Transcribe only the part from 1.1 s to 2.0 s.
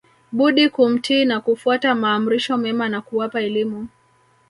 na kufuata